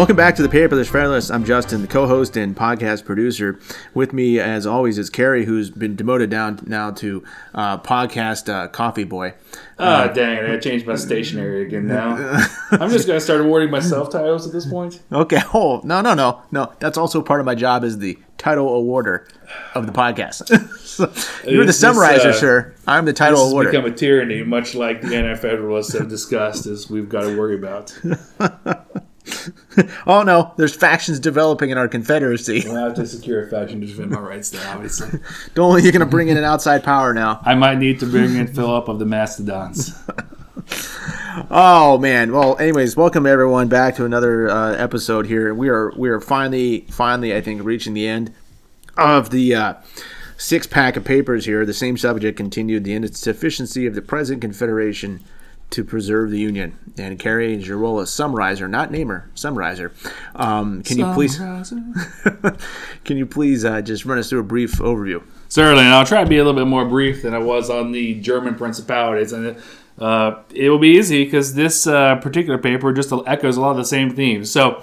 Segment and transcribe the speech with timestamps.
[0.00, 1.30] Welcome back to the Paperless Federalist.
[1.30, 3.60] I'm Justin, the co-host and podcast producer.
[3.92, 7.22] With me, as always, is Cary, who's been demoted down now to
[7.54, 9.34] uh, podcast uh, coffee boy.
[9.78, 10.48] Ah, dang it!
[10.50, 12.14] I changed my stationery again now.
[12.70, 15.02] I'm just gonna start awarding myself titles at this point.
[15.12, 15.42] Okay.
[15.52, 16.72] Oh no, no, no, no.
[16.78, 19.28] That's also part of my job as the title awarder
[19.74, 20.48] of the podcast.
[20.90, 21.04] So,
[21.48, 22.74] you're the This- this, summarizer, uh, sir.
[22.86, 23.70] I'm the This title has awarder.
[23.70, 27.96] become a tyranny, much like the anti-federalists have discussed, as we've got to worry about.
[30.06, 32.68] oh no, there's factions developing in our confederacy.
[32.68, 35.20] I have to secure a faction to defend my rights there, obviously.
[35.54, 37.40] Don't you're gonna bring in an outside power now?
[37.44, 39.98] I might need to bring in Philip of the Mastodons.
[41.48, 42.32] Oh man.
[42.32, 45.54] Well, anyways, welcome everyone back to another uh, episode here.
[45.54, 48.34] We are we are finally finally I think reaching the end
[48.96, 49.74] of the uh,
[50.36, 51.64] six pack of papers here.
[51.64, 55.22] The same subject continued the insufficiency of the present confederation
[55.70, 56.76] to preserve the union.
[56.98, 59.92] And Cary is your role as summarizer, not namer, summarizer.
[60.34, 61.38] Um, can you please
[63.04, 65.22] can you please uh, just run us through a brief overview?
[65.48, 67.92] Certainly, and I'll try to be a little bit more brief than I was on
[67.92, 69.56] the German principalities, and
[69.98, 73.76] uh, it will be easy because this uh, particular paper just echoes a lot of
[73.76, 74.50] the same themes.
[74.50, 74.82] So,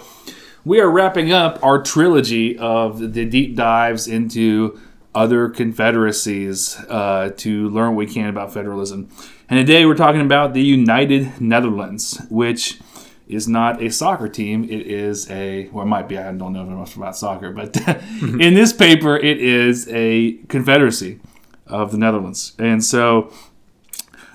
[0.65, 4.79] we are wrapping up our trilogy of the deep dives into
[5.13, 9.09] other confederacies uh, to learn what we can about federalism.
[9.49, 12.79] And today we're talking about the United Netherlands, which
[13.27, 14.63] is not a soccer team.
[14.65, 17.75] It is a, well, it might be, I don't know very much about soccer, but
[18.21, 21.19] in this paper, it is a confederacy
[21.65, 22.53] of the Netherlands.
[22.57, 23.31] And so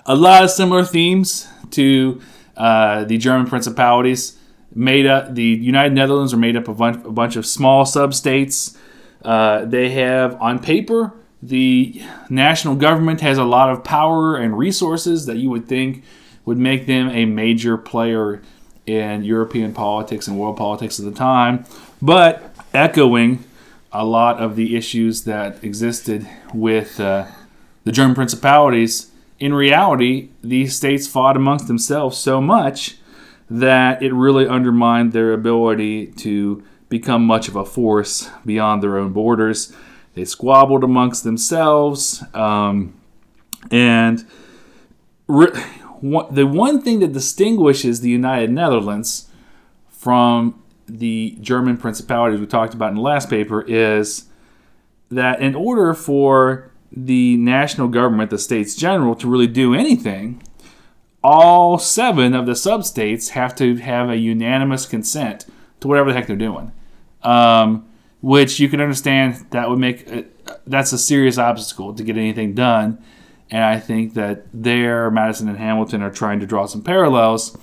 [0.04, 2.20] a lot of similar themes to
[2.56, 4.38] uh, the German principalities.
[4.74, 7.84] Made up, the United Netherlands are made up of a bunch, a bunch of small
[7.84, 8.76] sub-states.
[9.24, 15.26] Uh, they have, on paper, the national government has a lot of power and resources
[15.26, 16.04] that you would think
[16.44, 18.42] would make them a major player
[18.86, 21.64] in European politics and world politics at the time,
[22.00, 23.44] but echoing
[23.92, 27.26] a lot of the issues that existed with uh,
[27.84, 29.10] the German principalities.
[29.38, 32.96] In reality, these states fought amongst themselves so much
[33.50, 39.14] that it really undermined their ability to become much of a force beyond their own
[39.14, 39.74] borders.
[40.14, 42.92] They squabbled amongst themselves, um,
[43.70, 44.26] and
[45.26, 45.58] re-
[46.00, 49.30] one- the one thing that distinguishes the United Netherlands
[49.88, 50.54] from
[50.86, 54.26] the German principalities we talked about in the last paper is
[55.10, 60.42] that in order for the national government, the states general, to really do anything,
[61.24, 65.46] all seven of the substates have to have a unanimous consent
[65.80, 66.70] to whatever the heck they're doing.
[67.24, 67.88] Um,
[68.22, 70.24] which you can understand that would make a,
[70.66, 73.02] that's a serious obstacle to get anything done.
[73.50, 77.56] And I think that there, Madison and Hamilton are trying to draw some parallels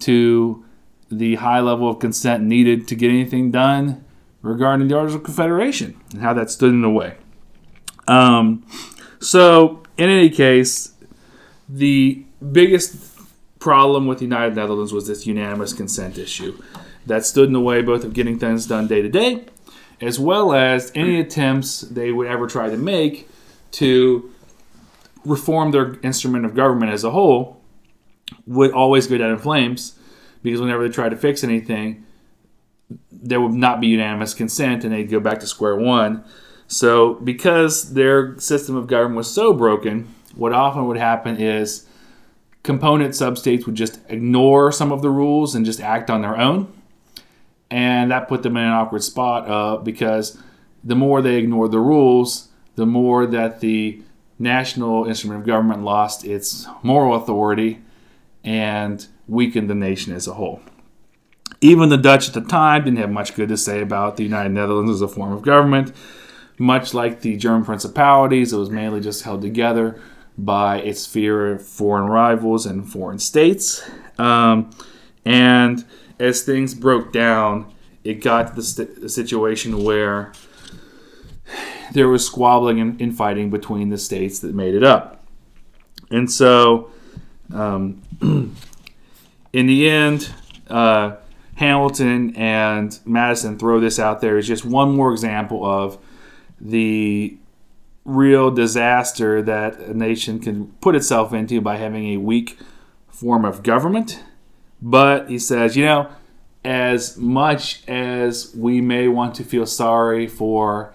[0.00, 0.64] to
[1.10, 4.04] the high level of consent needed to get anything done
[4.42, 7.16] regarding the Articles of Confederation and how that stood in the way.
[8.06, 8.64] Um,
[9.18, 10.92] so, in any case,
[11.68, 13.18] the biggest
[13.58, 16.62] problem with the United Netherlands was this unanimous consent issue
[17.06, 19.44] that stood in the way both of getting things done day to day,
[20.00, 23.28] as well as any attempts they would ever try to make
[23.72, 24.30] to
[25.24, 27.60] reform their instrument of government as a whole
[28.46, 29.98] would always go down in flames
[30.42, 32.04] because whenever they tried to fix anything,
[33.10, 36.22] there would not be unanimous consent and they'd go back to square one.
[36.66, 41.86] So, because their system of government was so broken, what often would happen is
[42.62, 46.72] component substates would just ignore some of the rules and just act on their own.
[47.74, 50.40] And that put them in an awkward spot uh, because
[50.84, 54.00] the more they ignored the rules, the more that the
[54.38, 57.82] national instrument of government lost its moral authority
[58.44, 60.62] and weakened the nation as a whole.
[61.60, 64.50] Even the Dutch at the time didn't have much good to say about the United
[64.50, 65.92] Netherlands as a form of government.
[66.56, 70.00] Much like the German principalities, it was mainly just held together
[70.38, 73.82] by its fear of foreign rivals and foreign states.
[74.16, 74.70] Um,
[75.24, 75.84] and
[76.18, 77.72] as things broke down,
[78.02, 80.32] it got to the, st- situation where
[81.92, 85.24] there was squabbling and infighting between the states that made it up.
[86.10, 86.90] And so,
[87.52, 88.02] um,
[89.52, 90.30] in the end,
[90.68, 91.16] uh,
[91.56, 95.98] Hamilton and Madison throw this out there as just one more example of
[96.60, 97.36] the
[98.04, 102.58] real disaster that a nation can put itself into by having a weak
[103.08, 104.22] form of government.
[104.84, 106.10] But he says, you know,
[106.62, 110.92] as much as we may want to feel sorry for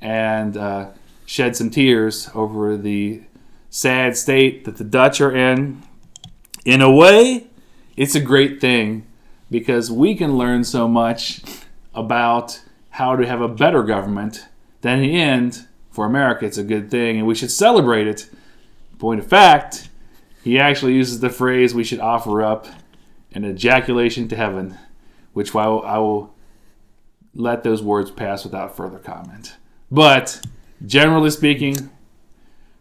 [0.00, 0.90] and uh,
[1.26, 3.22] shed some tears over the
[3.70, 5.82] sad state that the Dutch are in,
[6.64, 7.48] in a way,
[7.96, 9.04] it's a great thing
[9.50, 11.42] because we can learn so much
[11.92, 12.60] about
[12.90, 14.46] how to have a better government
[14.82, 18.30] that in the end, for America, it's a good thing and we should celebrate it.
[19.00, 19.88] Point of fact,
[20.44, 22.68] he actually uses the phrase we should offer up
[23.34, 24.78] an ejaculation to heaven,
[25.32, 26.34] which I will, I will
[27.34, 29.56] let those words pass without further comment.
[29.90, 30.40] But
[30.86, 31.90] generally speaking,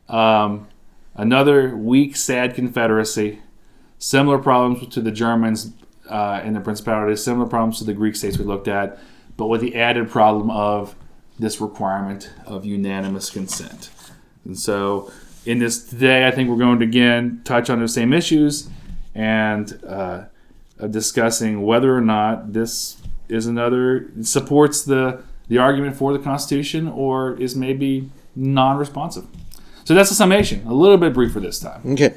[0.08, 0.68] um,
[1.16, 3.40] another weak, sad Confederacy.
[3.98, 5.72] Similar problems to the Germans
[6.10, 9.00] uh, in the Principalities, similar problems to the Greek states we looked at,
[9.38, 10.96] but with the added problem of
[11.40, 13.90] this requirement of unanimous consent.
[14.46, 15.12] And so,
[15.46, 18.70] in this today, I think we're going to again touch on the same issues
[19.16, 20.26] and uh,
[20.80, 26.88] of discussing whether or not this is another supports the the argument for the Constitution
[26.88, 29.26] or is maybe non-responsive.
[29.84, 30.66] So that's a summation.
[30.66, 31.82] A little bit briefer this time.
[31.94, 32.16] Okay.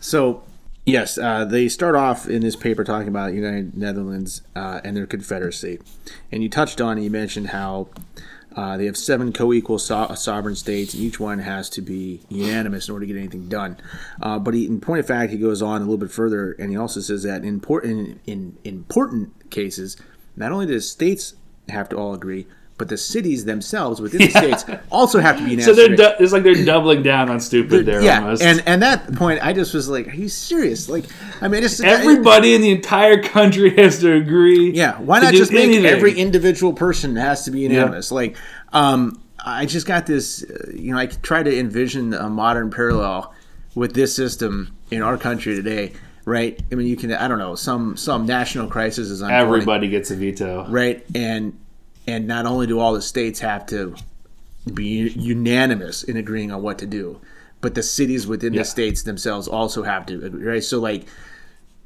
[0.00, 0.42] So,
[0.84, 5.06] yes, uh, they start off in this paper talking about United Netherlands uh, and their
[5.06, 5.78] confederacy.
[6.32, 7.88] And you touched on, you mentioned how
[8.56, 12.88] uh, they have seven co-equal so- sovereign states, and each one has to be unanimous
[12.88, 13.76] in order to get anything done.
[14.20, 16.70] Uh, but he, in point of fact, he goes on a little bit further, and
[16.70, 19.96] he also says that in important in, in important cases,
[20.36, 21.34] not only do the states
[21.68, 22.46] have to all agree,
[22.80, 25.66] but the cities themselves within the states also have to be unanimous.
[25.66, 28.42] So they're du- it's like they're doubling down on stupid there yeah, almost.
[28.42, 31.04] and and that point, I just was like, "Are you serious?" Like,
[31.42, 34.70] I mean, just Everybody in the entire country has to agree.
[34.70, 38.10] Yeah, why not just make every individual person has to be unanimous?
[38.10, 38.38] Like,
[38.72, 40.42] um, I just got this.
[40.42, 43.34] Uh, you know, I try to envision a modern parallel
[43.74, 45.92] with this system in our country today.
[46.24, 46.58] Right?
[46.72, 47.12] I mean, you can.
[47.12, 47.56] I don't know.
[47.56, 49.46] Some some national crisis is unfolding.
[49.46, 50.66] Everybody gets a veto.
[50.68, 51.04] right?
[51.14, 51.59] And
[52.06, 53.94] and not only do all the states have to
[54.74, 57.20] be unanimous in agreeing on what to do,
[57.60, 58.60] but the cities within Yeah.
[58.62, 60.64] the states themselves also have to agree, right?
[60.64, 61.06] So like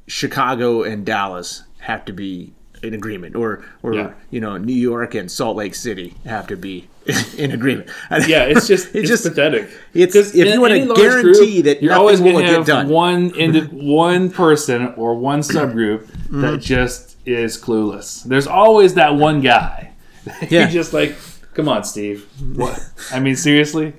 [0.06, 2.52] Chicago and Dallas have to be
[2.82, 4.10] in agreement, or or Yeah.
[4.30, 6.86] you know New York and Salt Lake City have to be
[7.38, 7.88] in agreement.
[8.28, 9.68] Yeah, it's just It it's just- pathetic.
[9.94, 12.88] it's- if you any large guarantee that you're always gonna get have done.
[12.88, 16.40] one indi- one person or one subgroup Mm-hmm.
[16.42, 18.22] that just is clueless.
[18.24, 19.90] There's always that one guy.
[20.50, 20.68] Yeah.
[20.68, 21.16] Just like,
[21.54, 22.26] come on, Steve.
[22.56, 22.78] What?
[23.12, 23.92] I mean, seriously.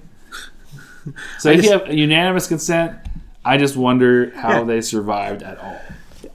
[1.40, 2.98] So if just- you have unanimous consent,
[3.44, 4.64] I just wonder how Yeah.
[4.64, 5.80] they survived at all.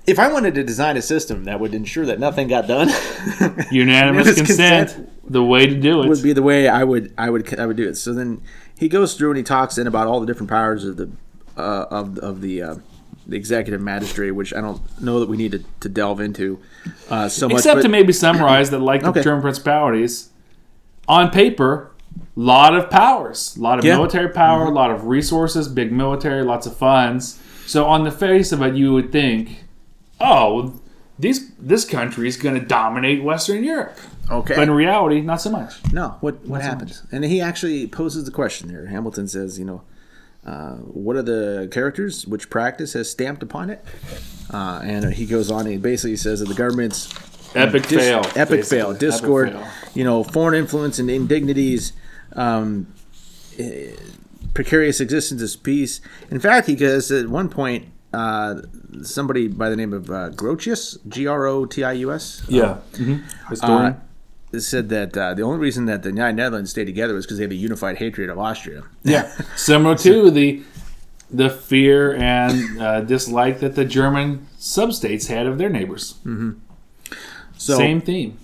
[0.07, 2.89] if I wanted to design a system that would ensure that nothing got done,
[3.41, 6.09] Unanimous Unanimous consent, consent the way to do it.
[6.09, 7.97] would be the way I would I would I would do it.
[7.97, 8.41] So then
[8.79, 11.11] he goes through and he talks in about all the different powers of the
[11.57, 12.75] uh, of of the uh,
[13.27, 16.59] the executive magistrate, which I don't know that we need to, to delve into
[17.11, 17.59] uh, so much.
[17.59, 19.23] Except but- to maybe summarize that, like the Okay.
[19.23, 20.31] German principalities,
[21.09, 21.91] on paper,
[22.35, 23.97] lot of powers, a lot of Yeah.
[23.97, 27.39] military power, a lot of resources, big military, lots of funds.
[27.67, 29.65] So on the face of it, you would think,
[30.21, 30.75] oh,
[31.19, 33.97] these this country is going to dominate Western Europe.
[34.31, 35.75] okay, But in reality, not so much.
[35.93, 37.03] no, what what happens?
[37.13, 38.87] And he actually poses the question there.
[38.87, 39.83] Hamilton says, you know.
[40.45, 43.85] Uh, what are the characters which practice has stamped upon it?
[44.53, 45.61] Uh, and he goes on.
[45.63, 47.13] And he basically says that the government's
[47.55, 48.21] Epic dis- fail.
[48.37, 48.79] epic basically.
[48.79, 49.67] fail, Epic discord, fail.
[49.95, 51.93] you know, foreign influence and indignities,
[52.35, 52.87] um,
[53.59, 53.91] eh,
[54.55, 56.01] precarious existence of peace.
[56.31, 58.63] In fact, he goes at one point, uh,
[59.03, 62.79] somebody by the name of uh, Grotius, G R O T I U S, Yeah.
[62.93, 63.49] Mm-hmm.
[63.51, 63.93] Historian.
[63.95, 64.01] uh,
[64.59, 67.45] said that uh, the only reason that the United Netherlands stayed together was because they
[67.45, 68.83] have a unified hatred of Austria.
[69.05, 70.63] Yeah, similar to the
[71.33, 76.17] the fear and uh, dislike that the German substates had of their neighbors.
[77.57, 78.37] So, Same theme,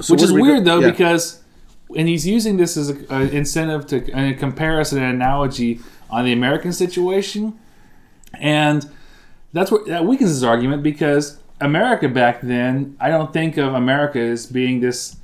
[0.00, 0.90] so which is we go- weird though yeah.
[0.90, 1.40] because,
[1.96, 6.72] and he's using this as an incentive to a comparison and analogy on the American
[6.72, 7.58] situation,
[8.34, 8.88] and
[9.52, 14.18] that's what that weakens his argument because America back then, I don't think of America
[14.18, 15.16] as being this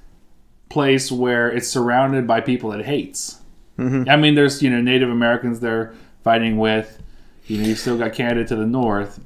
[0.69, 3.41] place where it's surrounded by people it hates.
[3.79, 4.09] Mm-hmm.
[4.09, 7.03] I mean, there's you know Native Americans they're fighting with.
[7.47, 9.21] You know, you still got Canada to the north,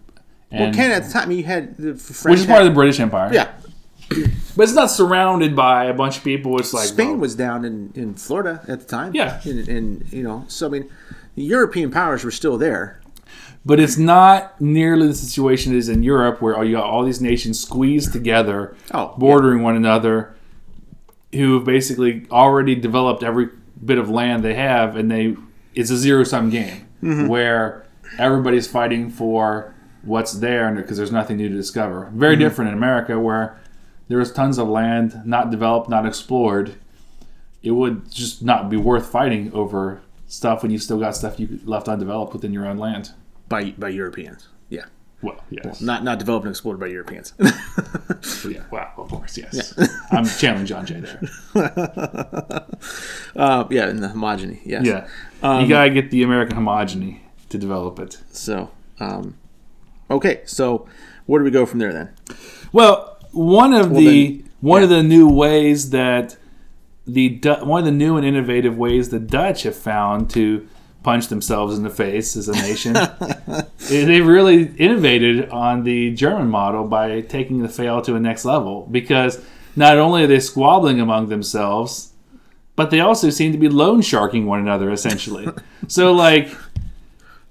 [0.52, 3.00] well, Canada at the time you had the French which is part of the British
[3.00, 3.32] Empire.
[3.32, 3.52] yeah.
[4.56, 6.58] but it's not surrounded by a bunch of people.
[6.58, 9.14] It's like Spain well, was down in, in Florida at the time.
[9.14, 9.40] Yeah.
[9.44, 10.90] and, and you know, so I mean,
[11.34, 13.00] the European powers were still there.
[13.64, 17.20] But it's not nearly the situation it is in Europe, where you got all these
[17.20, 20.34] nations squeezed together, Oh, bordering one another,
[21.32, 23.48] who have basically already developed every
[23.84, 25.36] bit of land they have, and they
[25.74, 27.26] it's a zero sum game Mm-hmm.
[27.26, 27.84] where
[28.18, 32.04] everybody's fighting for what's there, because there's nothing new to discover.
[32.06, 32.18] Mm-hmm.
[32.20, 33.60] Very different in America, where
[34.08, 36.74] there is tons of land not developed, not explored.
[37.62, 41.58] It would just not be worth fighting over stuff when you still got stuff you
[41.64, 43.10] left undeveloped within your own land.
[43.52, 44.48] By by Europeans.
[44.70, 44.86] Yeah.
[45.20, 45.80] Well, yes.
[45.80, 47.34] Not not developed and explored by Europeans.
[48.48, 48.64] yeah.
[48.72, 49.38] Well, Of course.
[49.38, 49.78] Yes.
[50.10, 51.20] I'm channeling John Jay there.
[53.36, 54.60] uh, yeah, in the homogeny.
[54.64, 54.84] Yes.
[54.84, 55.60] Yeah.
[55.60, 58.18] you gotta get the American homogeny to develop it.
[58.32, 59.36] So, um,
[60.10, 60.40] okay.
[60.46, 60.88] So,
[61.26, 62.08] where do we go from there then?
[62.72, 64.84] Well, one of the then- one yeah.
[64.84, 66.36] of the new ways that
[67.06, 67.28] the
[67.62, 70.68] one of the new and innovative ways the Dutch have found to
[71.02, 72.96] punch themselves in the face as a nation,
[73.88, 78.86] they really innovated on the German model by taking the fail to a next level.
[78.90, 79.44] Because
[79.76, 82.12] not only are they squabbling among themselves,
[82.76, 85.48] but they also seem to be loan sharking one another essentially.
[85.88, 86.54] so like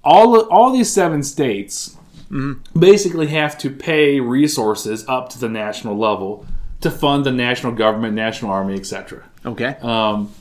[0.03, 1.95] all all these seven states
[2.29, 2.79] mm-hmm.
[2.79, 6.45] basically have to pay resources up to the national level
[6.81, 9.23] to fund the national government, national army, etc.
[9.45, 9.75] Okay.
[9.81, 10.33] Um,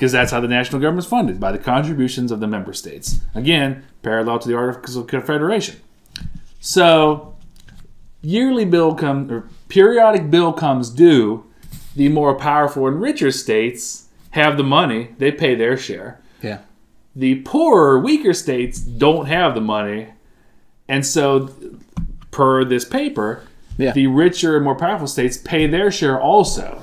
[0.00, 3.20] Because that's how the national government is funded by the contributions of the member states.
[3.34, 5.76] Again, parallel to the Articles of Confederation.
[6.58, 7.34] So,
[8.22, 11.44] yearly bill come or periodic bill comes due.
[11.94, 16.60] The more powerful and richer states have the money; they pay their share yeah.
[17.14, 20.08] the poorer, weaker states don't have the money,
[20.88, 21.50] and so
[22.30, 23.42] per this paper,
[23.76, 23.92] Yeah.
[23.92, 26.80] the richer and more powerful states pay their share also.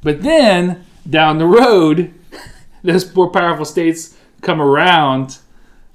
[0.00, 2.14] But then down the road,
[2.84, 5.38] those more powerful states come around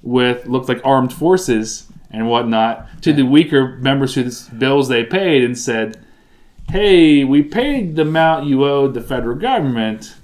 [0.02, 5.44] with look like armed forces and whatnot to the weaker members whose bills they paid
[5.44, 5.98] and said,
[6.70, 10.14] "Hey, we paid the amount you owed the federal government."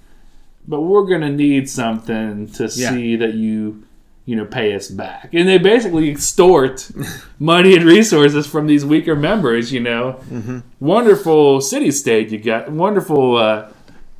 [0.66, 2.88] but we're gonna need something to Yeah.
[2.90, 3.82] see that you
[4.24, 6.90] you know pay us back and they basically extort
[7.38, 10.16] money and resources from these weaker members you know
[10.80, 13.66] wonderful city state you got wonderful uh,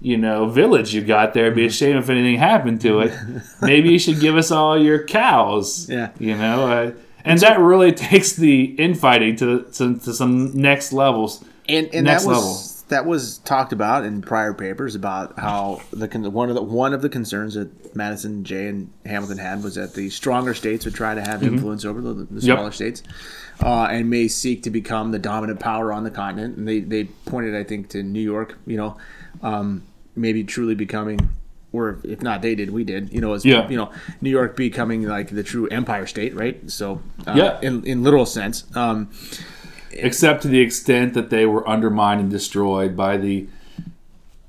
[0.05, 3.13] you know village you got there It'd be a shame if anything happened to it
[3.63, 6.11] maybe you should give us all your cows Yeah.
[6.19, 6.93] you know uh,
[7.25, 12.25] and that really takes the infighting to, to, to some next levels And and Next
[12.25, 12.89] that was level.
[12.91, 17.01] that was talked about in prior papers about how the one of the one of
[17.01, 21.15] the concerns that Madison, Jay, and Hamilton had was that the stronger states would try
[21.15, 22.35] to have influence over the, the Mm-hmm.
[22.49, 22.57] Yep.
[22.59, 23.03] smaller states,
[23.63, 26.59] uh, and may seek to become the dominant power on the continent.
[26.59, 28.59] And they they pointed, I think, to New York.
[28.67, 28.97] You know,
[29.43, 29.83] um,
[30.17, 31.31] maybe truly becoming.
[31.73, 32.71] Or if not, they did.
[32.71, 33.13] We did.
[33.13, 33.69] You know, as Yeah.
[33.69, 33.91] you know,
[34.21, 36.71] New York becoming like the true empire state, right?
[36.71, 37.59] So, uh, Yeah.
[37.63, 39.09] in in literal sense, um,
[39.91, 43.47] except to the extent that they were undermined and destroyed by the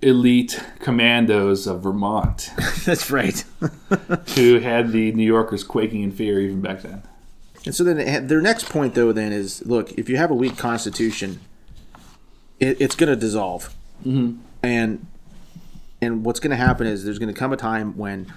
[0.01, 2.51] elite commandos of Vermont,
[2.85, 3.43] that's right.
[4.35, 7.01] who had the New Yorkers quaking in fear even back then.
[7.65, 10.35] And so then it- their next point, though, then is look, if you have a
[10.35, 11.39] weak constitution,
[12.59, 13.73] it, it's going to dissolve,
[14.05, 14.37] mm-hmm.
[14.61, 15.07] and
[16.01, 18.31] and what's going to happen is there's going to come a time when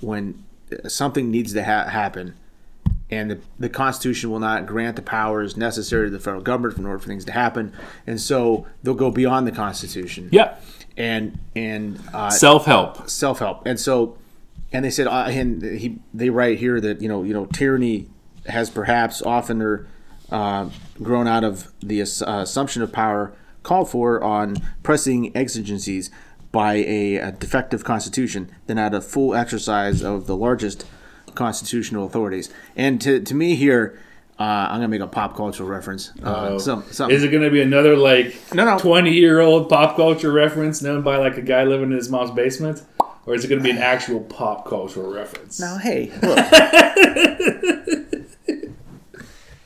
[0.00, 0.44] when
[0.86, 2.34] something needs to ha- happen,
[3.10, 6.86] and the, the Constitution will not grant the powers necessary to the federal government in
[6.86, 7.72] order for things to happen,
[8.06, 10.28] and so they'll go beyond the Constitution.
[10.32, 10.56] Yeah,
[10.96, 13.08] and and uh, self help.
[13.08, 13.66] self help.
[13.66, 14.18] And so,
[14.72, 18.08] and they said, uh, and he they write here that you know you know tyranny
[18.46, 19.86] has perhaps oftener
[20.30, 20.68] uh,
[21.02, 26.10] grown out of the uh, assumption of power called for on pressing exigencies
[26.52, 30.86] by a, a defective constitution than at a full exercise of the largest
[31.34, 32.50] constitutional authorities.
[32.76, 33.98] And to, to me here,
[34.38, 36.12] uh, I'm gonna make a pop cultural reference.
[36.22, 38.78] Uh, some, some, Is it going to be another like No, no.
[38.78, 42.30] twenty year old pop culture reference known by like a guy living in his mom's
[42.30, 42.82] basement,
[43.26, 45.58] or is it going to be an actual pop cultural reference?
[45.58, 46.36] Now, hey, look.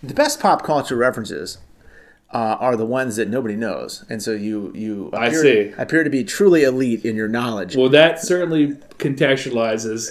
[0.03, 1.59] the best pop culture references
[2.33, 5.73] uh, are the ones that nobody knows, and so you you appear, I see.
[5.77, 7.77] appear to be truly elite in your knowledge.
[7.77, 10.09] Well, that certainly contextualizes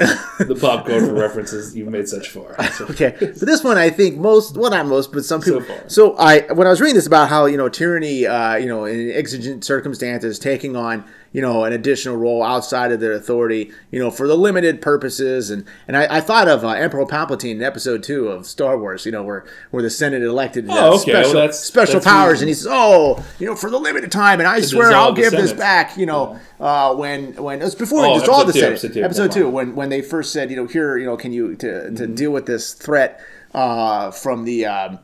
[0.48, 2.56] the pop culture references you've made such far.
[2.74, 5.62] So- Okay, but this one I think most, well not most, but some people.
[5.62, 5.84] far.
[5.90, 8.86] So, I when I was reading this about how you know tyranny, uh, you know,
[8.86, 14.00] in exigent circumstances, taking on you know an additional role outside of their authority, you
[14.00, 17.63] know, for the limited purposes, and and I, I thought of uh, Emperor Palpatine in
[17.63, 21.13] Episode Two of Star Wars, you know, where where the Senate elected uh, Oh, okay,
[21.13, 22.43] well, special that's- special that's powers, reason.
[22.43, 25.31] and he says, oh, you know, for the limited time, and I swear I'll give
[25.31, 28.88] this back, you know, uh, when when it was before Oh, we dissolved the episode
[28.89, 31.05] two, Senate, episode two, episode two, when when they first said, you know, here, you
[31.05, 31.95] know, can you to Mm-hmm.
[31.95, 33.21] to deal with this threat
[33.53, 35.00] uh, from the um,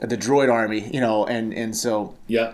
[0.00, 2.52] the droid army, you know, and and so yeah.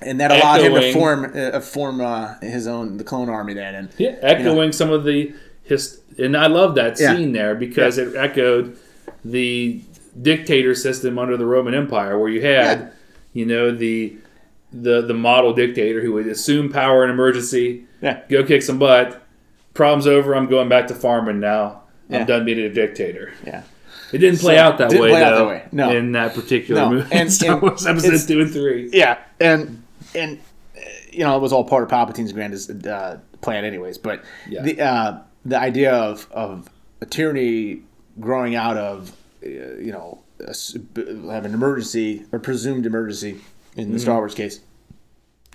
[0.00, 3.74] And that allowed him to form uh, form uh, his own the clone army then,
[3.74, 5.32] and Yeah, echoing some of the
[5.62, 7.14] his, and I love that Yeah.
[7.16, 8.76] scene there because it echoed
[9.24, 9.80] the
[10.20, 12.88] dictator system under the Roman Empire, where you had, Yeah.
[13.32, 14.16] you know, the
[14.72, 18.20] the the model dictator who would assume power in emergency, Yeah.
[18.28, 19.22] go kick some butt.
[19.72, 20.34] Problem's over.
[20.36, 21.82] I'm going back to farming now.
[22.10, 23.32] I'm done being a dictator.
[23.46, 23.62] yeah.
[24.12, 25.18] It didn't play So, out that way though.
[25.18, 25.90] that way, no.
[25.90, 28.90] in that particular No, movie, and- Star Wars episode two and three.
[28.92, 29.82] Yeah, and
[30.14, 30.40] and
[31.12, 33.98] you know it was all part of Palpatine's grandest uh, plan, anyways.
[33.98, 34.62] But Yeah.
[34.62, 36.68] the uh, the idea of of
[37.00, 37.82] a tyranny
[38.20, 39.12] growing out of
[39.44, 40.54] uh, you know a
[41.32, 43.40] have an emergency or presumed emergency
[43.76, 44.60] in the Star Wars case,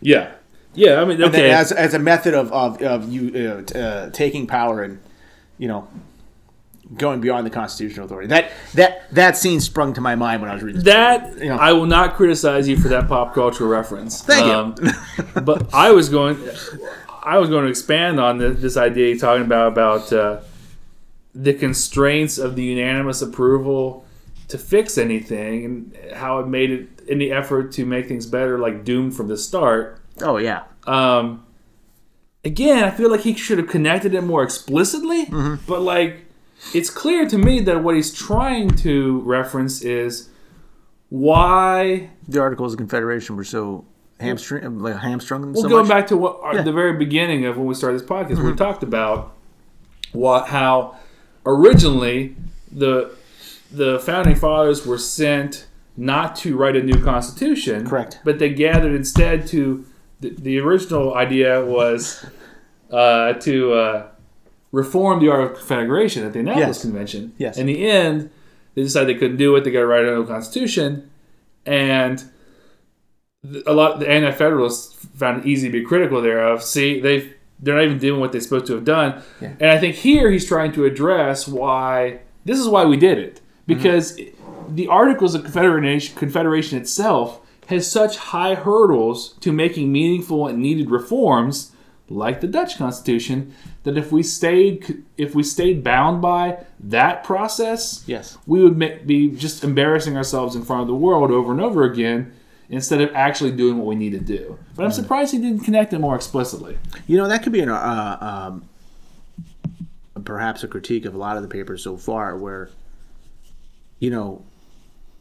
[0.02, 0.32] Yeah,
[0.74, 1.02] yeah.
[1.02, 1.52] I mean, okay.
[1.52, 5.00] as as a method of of, of you uh, t- uh, taking power and
[5.58, 5.88] you know.
[6.96, 8.28] Going beyond the constitutional authority.
[8.30, 10.84] That that that scene sprung to my mind when I was reading.
[10.84, 11.58] That You know.
[11.58, 14.24] I will not criticize you for that pop culture reference.
[14.24, 14.88] Thank you.
[14.88, 15.42] you.
[15.42, 16.38] but I was going,
[17.22, 20.42] I was going to expand on this, this idea you're talking about about uh,
[21.36, 24.06] the constraints of the unanimous approval
[24.48, 28.84] to fix anything and how it made it any effort to make things better, like
[28.84, 30.00] doomed from the start.
[30.22, 31.46] Oh yeah, Um,
[32.44, 35.26] again, I feel like he should have connected it more explicitly,
[35.68, 36.26] but like
[36.74, 40.30] it's clear to me that what he's trying to reference is
[41.10, 42.10] why.
[42.28, 43.86] the Articles of Confederation were so
[44.20, 45.90] hamstring, like hamstrung them Well, so going much.
[45.90, 46.62] back to what Yeah.
[46.62, 49.34] the very beginning of when we started this podcast, we talked about
[50.12, 50.96] what how
[51.46, 52.36] originally
[52.72, 53.12] the
[53.72, 58.20] the founding fathers were sent not to write a new constitution, Correct.
[58.24, 59.86] But they gathered instead to
[60.22, 62.26] the, the original idea was
[62.92, 64.08] uh, to uh,
[64.72, 66.82] reform the Art of Confederation at the Annapolis Yes.
[66.82, 67.34] Convention.
[67.38, 67.58] Yes.
[67.58, 68.30] In the end,
[68.76, 69.64] they decided they couldn't do it.
[69.64, 71.10] They got to write a new constitution,
[71.66, 72.24] and
[73.66, 76.64] a lot of the anti-federalists found it easy to be critical thereof.
[76.64, 79.22] See, they they're not even doing what they're supposed to have done.
[79.42, 79.54] Yeah.
[79.60, 83.36] And I think here he's trying to address why this is why we did it
[83.36, 83.74] mm-hmm.
[83.74, 84.20] because
[84.70, 90.90] the Articles of Confederation Confederation itself has such high hurdles to making meaningful and needed
[90.90, 91.72] reforms
[92.10, 98.04] like the Dutch Constitution that if we stayed if we stayed bound by that process
[98.08, 98.38] Yes.
[98.48, 101.84] we would ma- be just embarrassing ourselves in front of the world over and over
[101.84, 102.32] again
[102.70, 104.58] instead of actually doing what we need to do.
[104.76, 106.78] But I'm surprised he didn't connect it more explicitly.
[107.08, 108.18] You know, that could be an, uh,
[110.16, 112.70] um, perhaps a critique of a lot of the papers so far, where,
[114.00, 114.44] you know,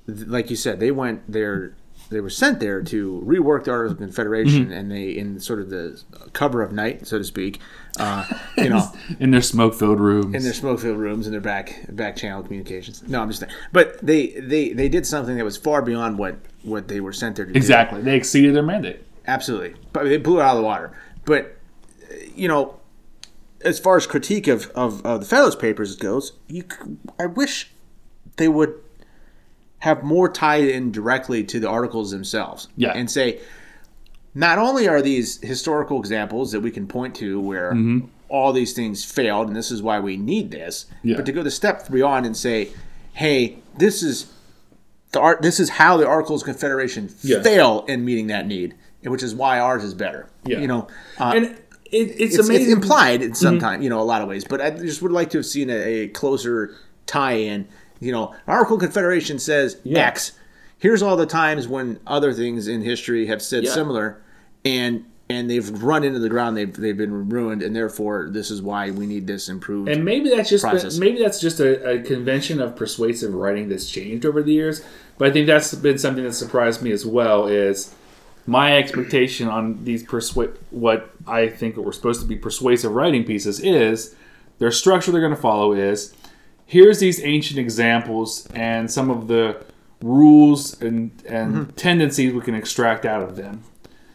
[0.06, 1.74] th- like you said, they went there,
[2.10, 5.68] they were sent there to rework the Articles of Confederation, and they, in sort of
[5.70, 6.00] the
[6.32, 7.60] cover of night, so to speak,
[7.98, 8.24] uh,
[8.56, 8.90] you know,
[9.20, 10.34] In their smoke-filled rooms.
[10.34, 13.02] in their smoke-filled rooms and their back back channel communications.
[13.06, 16.88] No, I'm just, but they they they did something that was far beyond what what
[16.88, 17.56] they were sent there to do.
[17.56, 18.00] exactly.
[18.00, 19.04] They exceeded their mandate.
[19.26, 20.96] Absolutely, but they blew it out of the water.
[21.24, 21.56] But
[22.34, 22.80] you know,
[23.62, 26.64] as far as critique of of, of the Federalist Papers goes, you,
[27.20, 27.70] I wish
[28.36, 28.74] they would
[29.80, 32.68] have more tied in directly to the articles themselves.
[32.76, 32.92] Yeah.
[32.94, 33.40] and say
[34.34, 37.76] not only are these historical examples that we can point to where
[38.28, 41.16] all these things failed and this is why we need this, Yeah.
[41.16, 42.68] but to go the step beyond and say,
[43.14, 44.26] hey, this is
[45.12, 45.40] the art.
[45.42, 47.42] This is how the Articles of Confederation Yeah.
[47.42, 50.28] fail in meeting that need, which is why ours is better.
[50.44, 50.58] Yeah.
[50.58, 50.88] You know,
[51.18, 51.56] uh, And it,
[51.90, 52.64] it's, it's, amazing.
[52.66, 54.44] it's implied in some time, you know, a lot of ways.
[54.44, 56.74] But I just would like to have seen a, a closer
[57.06, 57.66] tie-in.
[58.00, 60.06] You know, Article Confederation says Yeah.
[60.06, 60.32] X.
[60.78, 63.72] Here's all the times when other things in history have said Yeah.
[63.72, 64.20] similar,
[64.64, 66.56] and and they've run into the ground.
[66.56, 69.88] They've they've been ruined, and therefore this is why we need this improved.
[69.88, 73.90] And maybe that's just been, maybe that's just a, a convention of persuasive writing that's
[73.90, 74.82] changed over the years.
[75.18, 77.46] But I think that's been something that surprised me as well.
[77.46, 77.94] Is
[78.46, 83.61] my expectation on these persuade what I think were supposed to be persuasive writing pieces
[83.61, 84.14] is
[84.58, 86.14] their structure they're going to follow is
[86.68, 89.64] here's these ancient examples and some of the
[90.00, 91.70] rules and and mm-hmm.
[91.72, 93.64] tendencies we can extract out of them.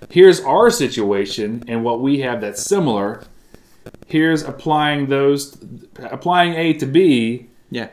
[0.09, 3.25] Here's our situation and what we have that's similar
[4.07, 5.57] here's applying those
[5.99, 7.47] applying A to B.
[7.69, 7.89] yeah,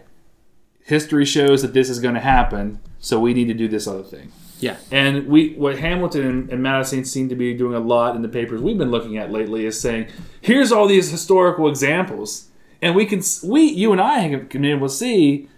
[0.85, 4.03] History shows that this is going to happen, so we need to do this other
[4.03, 4.33] thing.
[4.59, 8.23] yeah, And we, what Hamilton and, and Madison seem to be doing a lot in
[8.23, 10.09] the papers we've been looking at lately is saying,
[10.43, 12.50] here's all these historical examples,
[12.83, 15.49] and we can, we, you and I have been able to see,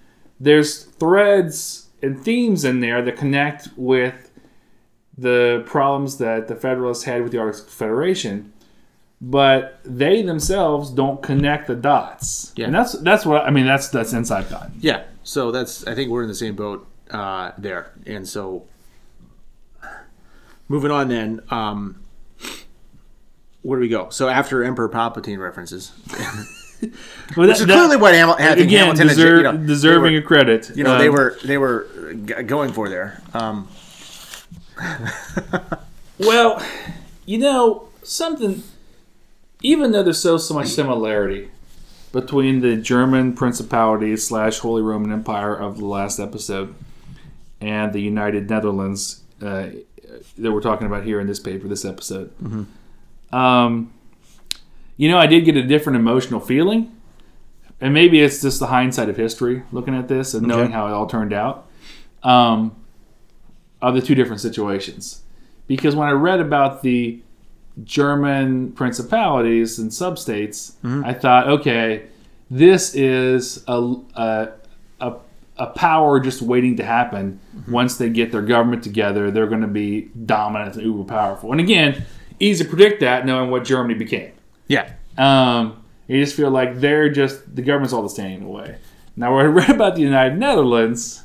[0.41, 4.31] there's threads and themes in there that connect with
[5.17, 8.53] the problems that the Federalists had with the Articles of Confederation,
[9.21, 12.53] but they themselves don't connect the dots.
[12.57, 12.67] Yeah.
[12.67, 13.67] And that's that's what I mean.
[13.67, 14.75] That's that's insight gotten.
[14.81, 15.05] yeah.
[15.23, 18.67] So that's I think we're in the same boat uh, there, and so
[20.69, 21.41] moving on then.
[21.51, 22.03] Um,
[23.63, 24.09] where do we go?
[24.11, 25.93] So after Emperor Palpatine references,
[27.35, 30.19] Which which is clearly what Hamil- I again Hamilton and deserve, you know, deserving were-
[30.19, 30.71] of credit.
[30.77, 31.87] you know they Um, were they were
[32.47, 33.23] going for there.
[33.35, 33.69] Um,
[36.19, 36.63] well,
[37.25, 38.63] you know something.
[39.63, 41.51] Even though there's so so much similarity,
[42.13, 46.75] between the German Principality slash Holy Roman Empire of the last episode
[47.61, 49.69] and the United Netherlands uh,
[50.37, 52.33] that we're talking about here in this paper, this episode.
[53.33, 53.93] Um,
[55.03, 56.95] you know, I did get a different emotional feeling,
[57.81, 60.73] and maybe it's just the hindsight of history looking at this and knowing Okay.
[60.75, 61.67] how it all turned out
[62.23, 62.77] um,
[63.81, 65.23] of the two different situations.
[65.67, 67.21] Because when I read about the
[67.83, 72.05] German principalities and substates, I thought, okay,
[72.49, 74.49] this is a, a,
[75.01, 75.15] a,
[75.57, 77.41] a power just waiting to happen.
[77.67, 81.51] Once they get their government together, they're going to be dominant and uber powerful.
[81.51, 82.05] And again,
[82.39, 84.31] easy to predict that knowing what Germany became.
[84.69, 84.93] Yeah.
[85.19, 88.79] Um, you just feel like they're just the government's all the standing in the way.
[89.17, 91.23] Now, when I read about the United Netherlands,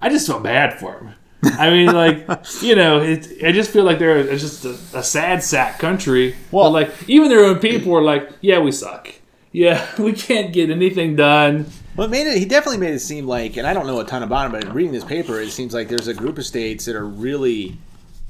[0.00, 1.14] I just felt bad for them.
[1.58, 2.26] I mean, like
[2.62, 6.36] you know, it, I just feel like they're it's just a, a sad sack country.
[6.50, 9.08] Well, like even their own people are like, yeah, we suck.
[9.52, 11.66] Yeah, we can't get anything done.
[11.96, 12.36] Well, it made it.
[12.36, 14.74] He definitely made it seem like, and I don't know a ton about him, but
[14.74, 17.78] reading this paper, it seems like there's a group of states that are really,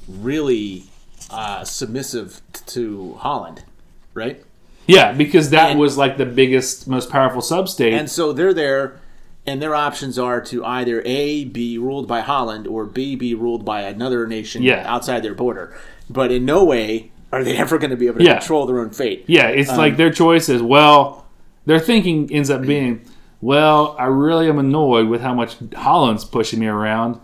[0.07, 0.85] really
[1.29, 3.65] uh, submissive to Holland,
[4.17, 4.43] right?
[4.87, 7.93] Yeah, because that And- was like the biggest, most powerful sub-state.
[7.93, 8.95] And so they're there,
[9.45, 13.63] and their options are to either a be ruled by Holland or b be ruled
[13.63, 14.83] by another nation Yeah.
[14.85, 15.73] outside their border.
[16.09, 18.39] But in no way are they ever going to be able to Yeah.
[18.39, 19.23] control their own fate.
[19.27, 21.25] Yeah, it's Um, like their choice is well,
[21.65, 23.01] their thinking ends up being,
[23.41, 27.19] well, I really am annoyed with how much Holland's pushing me around,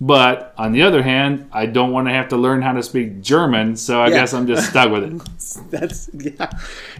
[0.00, 3.20] but on the other hand, I don't want to have to learn how to speak
[3.20, 4.14] German, so I Yeah.
[4.16, 5.70] guess I'm just stuck with it.
[5.70, 6.50] That's yeah,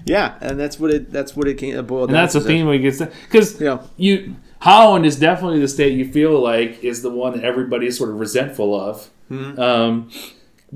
[0.05, 1.13] yeah, and that's what it.
[1.13, 2.15] That's what it came boiled down.
[2.15, 3.79] that's the theme we get because Yeah.
[3.97, 8.11] you Holland is definitely the state you feel like is the one that everybody's sort
[8.11, 9.09] of resentful of.
[9.31, 10.11] Um,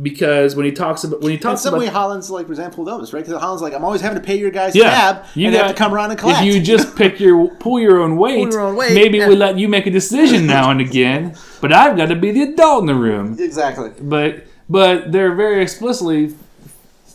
[0.00, 1.46] because when he talks about when he Mm-hmm.
[1.46, 3.24] In talks some about way, Holland's like resentful of us, right?
[3.24, 5.58] Because Holland's like, I'm always having to pay your guys Yeah, tab, you and they
[5.58, 6.40] have to come around and collect.
[6.40, 9.28] If you just pick your pull your own weight, your own weight, maybe yeah.
[9.28, 11.36] we let you make a decision now and again.
[11.60, 13.36] But I've got to be the adult in the room.
[13.38, 13.90] exactly.
[14.00, 16.34] But but they're very explicitly.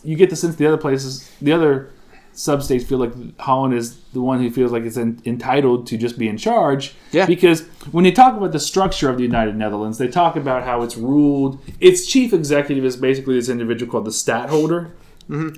[0.04, 1.90] You get the sense the other places, the other
[2.38, 6.16] substates feel like Holland is the one who feels like it's en- entitled to just
[6.18, 6.94] be in charge.
[7.10, 7.26] Yeah.
[7.26, 10.82] Because when they talk about the structure of the United Netherlands, they talk about how
[10.82, 11.60] it's ruled.
[11.80, 14.94] Its chief executive is basically this individual called the stadtholder,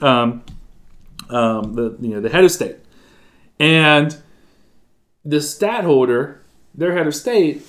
[0.02, 0.42] um,
[1.28, 2.76] um, the you know the head of state,
[3.58, 4.16] and
[5.22, 6.40] the stadtholder,
[6.74, 7.62] their head of state,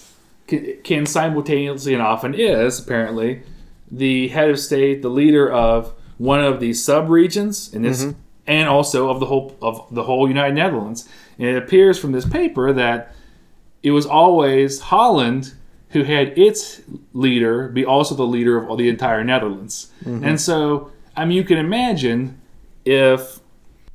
[0.48, 3.44] can, can simultaneously and often is apparently
[3.92, 8.06] the head of state, the leader of one of the sub-regions in this,
[8.52, 11.08] and also of the whole of the whole United Netherlands.
[11.40, 13.16] And it appears from this paper that
[13.82, 15.54] it was always Holland
[15.92, 16.82] who had its
[17.14, 19.92] leader be also the leader of all the entire Netherlands.
[20.04, 20.26] Mm-hmm.
[20.26, 22.42] And so, I mean, you can imagine
[22.84, 23.40] if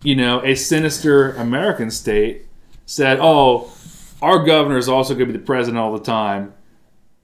[0.03, 2.47] you know a sinister American state
[2.87, 3.71] said, "Oh,
[4.23, 6.55] our governor is also going to be the president all the time."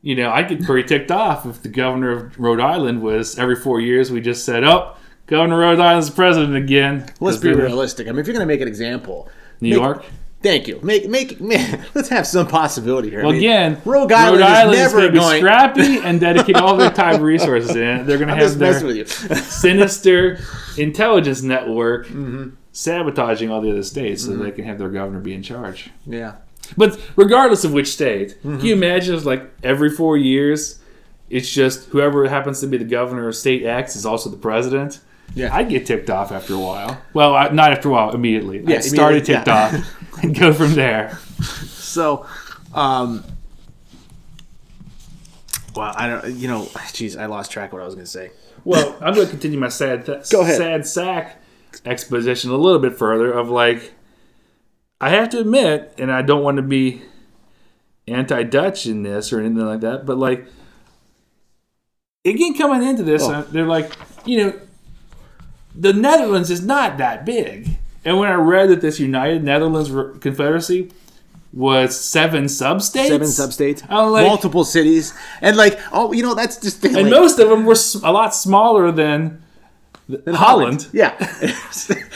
[0.02, 3.56] You know, I'd get pretty ticked off if the governor of Rhode Island was every
[3.56, 4.96] four years we just said, "Oh,
[5.32, 8.06] Governor Rhode Island's president again." Let's be realistic.
[8.06, 9.28] I mean, if you're going to make an example,
[9.60, 10.04] New make- York.
[10.42, 10.80] Thank you.
[10.82, 11.84] Make make man.
[11.94, 13.20] Let's have some possibility here.
[13.20, 14.42] I Well, mean, again, Rhode Island,
[14.74, 18.06] is never going to be scrappy and dedicate all their time and resources in it.
[18.08, 20.40] They're going to have their sinister
[20.76, 22.50] intelligence network Mm-hmm.
[22.72, 25.90] sabotaging all the other states so they can have their governor be in charge.
[26.06, 26.36] yeah.
[26.76, 28.56] But regardless of which state, Mm-hmm.
[28.58, 30.80] can you imagine if, like, every four years,
[31.30, 35.00] it's just whoever happens to be the governor of state X is also the president?
[35.34, 35.54] Yeah.
[35.54, 37.00] I'd get ticked off after a while.
[37.14, 38.60] Well, I, not after a while, immediately.
[38.60, 39.80] Yeah, I'd start immediately, ticked yeah.
[39.80, 41.16] off and go from there.
[41.66, 42.26] So,
[42.74, 43.24] um,
[45.74, 46.34] well, I don't.
[46.36, 48.30] You know, jeez, I lost track of what I was going to say.
[48.64, 50.56] Well, I'm going to continue my sad, th- Go ahead.
[50.56, 51.36] sad sack
[51.86, 53.32] exposition a little bit further.
[53.32, 53.92] Of like,
[55.00, 57.02] I have to admit, and I don't want to be
[58.06, 60.46] anti-Dutch in this or anything like that, but like,
[62.24, 63.32] again, coming into this, Oh.
[63.32, 63.92] uh, they're like,
[64.26, 64.60] you know,
[65.74, 67.78] the Netherlands is not that big.
[68.04, 70.90] And when I read that this United Netherlands R- Confederacy
[71.52, 76.84] was seven sub-states, Seven substates, like- multiple cities, and like, oh, you know, that's just
[76.84, 79.42] and like, most of them were a lot smaller than.
[80.28, 80.88] Holland.
[80.92, 81.14] Yeah.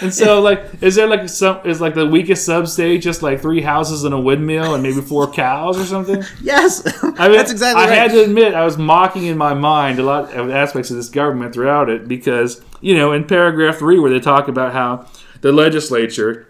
[0.02, 3.40] And so, like, is there like some is like the weakest sub state just like
[3.40, 6.22] three houses and a windmill and maybe four cows or something?
[6.42, 6.82] yes.
[7.02, 7.96] I mean, that's exactly I right.
[7.96, 11.08] had to admit I was mocking in my mind a lot of aspects of this
[11.08, 15.06] government throughout it because you know in paragraph three where they talk about how
[15.40, 16.46] the legislature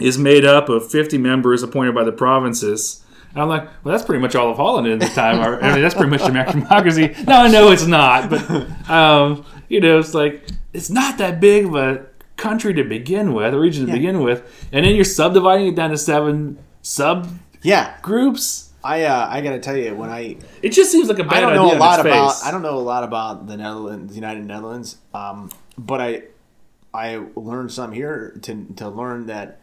[0.00, 3.02] is made up of 50 members appointed by the provinces.
[3.32, 5.40] And I'm like, well, that's pretty much all of Holland at the time.
[5.40, 7.14] Or, I mean, that's pretty much American democracy.
[7.26, 8.30] No, no, it's not.
[8.30, 13.32] But um, you know, it's like it's not that big of a country to begin
[13.32, 13.96] with, a region to Yeah.
[13.98, 17.28] begin with, and then you're subdividing it down to seven sub
[17.62, 18.63] Yeah, groups.
[18.84, 21.40] I uh, I gotta tell you when I It just seems like a bad I
[21.40, 22.44] don't idea know a lot about.
[22.44, 26.22] I don't know a lot about the Netherlands, the United Netherlands, um, but I
[26.92, 29.60] I learned some here to to learn that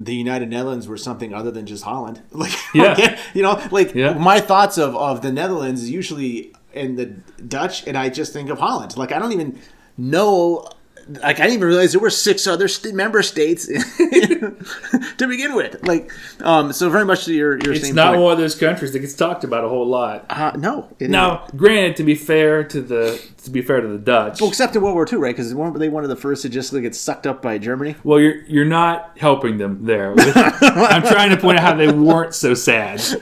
[0.00, 2.20] the United Netherlands were something other than just Holland.
[2.32, 3.18] Like Yeah.
[3.34, 4.14] you know, like Yeah.
[4.14, 7.06] my thoughts of of the Netherlands is usually in the
[7.46, 8.96] Dutch, and I just think of Holland.
[8.96, 9.60] Like I don't even
[9.96, 10.66] know.
[11.20, 15.86] Like I didn't even realize there were six other st- member states to begin with.
[15.86, 18.22] Like, um, so very much to your your It's same not point.
[18.22, 20.26] one of those countries that gets talked about a whole lot.
[20.30, 24.40] Uh, no, Now, granted, to be fair to the to be fair to the Dutch,
[24.40, 25.34] Well, except in World War II, right?
[25.34, 27.96] Because weren't they one of the first to just like, get sucked up by Germany?
[28.04, 30.14] well, you're you're not helping them there.
[30.16, 33.00] I'm trying to point out how they weren't so sad.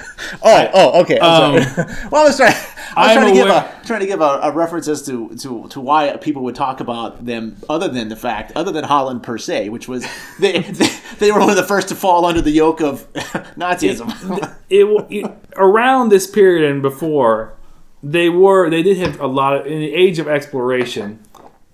[0.43, 1.19] Oh, oh, okay.
[1.19, 1.61] Sorry.
[2.11, 2.53] well, I was trying.
[2.55, 5.35] I was I'm trying to give a trying to give a, a reference as to,
[5.37, 9.23] to to why people would talk about them, other than the fact, other than Holland
[9.23, 10.07] per se, which was
[10.39, 13.11] they they, they were one of the first to fall under the yoke of
[13.57, 14.57] Nazism.
[14.69, 17.55] It, it around this period and before,
[18.03, 21.21] they were they did have a lot of in the age of exploration,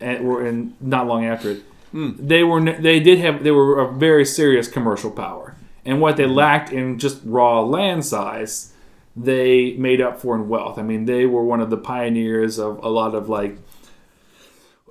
[0.00, 1.62] and were in not long after it.
[1.92, 2.12] Hmm.
[2.18, 6.26] They were they did have they were a very serious commercial power, and what they
[6.26, 6.32] hmm.
[6.32, 8.72] lacked in just raw land size,
[9.16, 10.78] they made up for in wealth.
[10.78, 13.56] I mean, they were one of the pioneers of a lot of like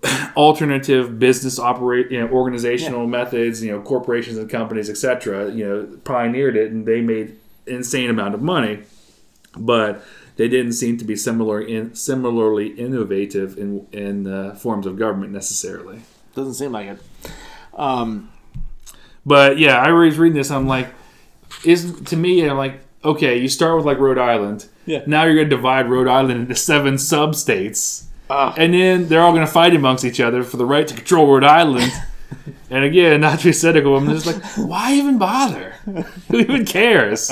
[0.35, 5.97] alternative business operate you know organizational methods you know corporations and companies etc you know
[6.03, 7.35] pioneered it and they made
[7.65, 8.83] insane amount of money
[9.57, 10.03] but
[10.35, 15.31] they didn't seem to be similar in similarly innovative in in uh, forms of government
[15.31, 16.01] necessarily
[16.35, 16.99] Doesn't seem like it.
[17.73, 18.31] Um,
[19.25, 20.87] but yeah i was reading this i'm like
[21.63, 25.03] is to me i'm like okay you start with like rhode island Yeah.
[25.05, 28.53] now you're going to divide rhode island into seven sub states Ah.
[28.57, 31.27] and then they're all going to fight amongst each other for the right to control
[31.27, 31.91] Rhode Island.
[32.71, 35.75] and again, not to be cynical, I'm just like, why even bother?
[36.29, 37.29] Who even cares?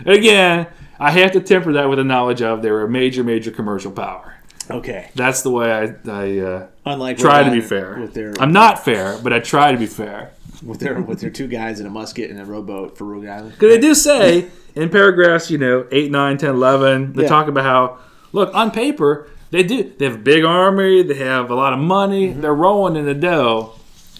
[0.00, 0.66] And again,
[1.00, 4.34] I have to temper that with the knowledge of they're a major, major commercial power.
[4.70, 5.10] okay.
[5.14, 7.98] That's the way I, I uh, Unlike try to be fair.
[7.98, 10.30] with their I'm not fair, but I try to be fair.
[10.62, 13.52] With their with their two guys in a musket and a rowboat for Rhode Island.
[13.52, 17.28] Because they do say in paragraphs, you know, 8, 9, 10, 11, they Yeah.
[17.28, 17.98] talk about how,
[18.32, 19.92] look, on paper, they do.
[19.98, 22.40] They have a big army, they have a lot of money, Mm-hmm.
[22.40, 23.72] they're rolling in the dough,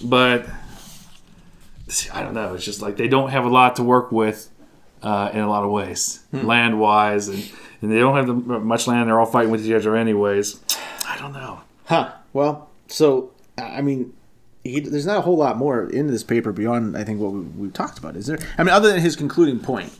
[0.05, 0.47] but
[2.13, 2.55] I don't know.
[2.55, 4.51] It's just like they don't have a lot to work with
[5.03, 6.47] uh, in a lot of ways, Hmm.
[6.47, 7.49] land wise, and,
[7.81, 9.09] and they don't have the, much land.
[9.09, 10.61] They're all fighting with each other, anyways.
[11.09, 11.61] I don't know.
[11.85, 12.11] Huh.
[12.33, 14.13] Well, so I mean,
[14.67, 17.41] he, there's not a whole lot more in this paper beyond I think what we,
[17.41, 18.39] we've talked about, is there?
[18.59, 19.93] I mean, other than his concluding point.